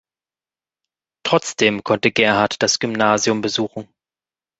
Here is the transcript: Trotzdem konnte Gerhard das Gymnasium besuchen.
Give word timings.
Trotzdem 1.23 1.83
konnte 1.83 2.11
Gerhard 2.11 2.63
das 2.63 2.79
Gymnasium 2.79 3.41
besuchen. 3.41 3.87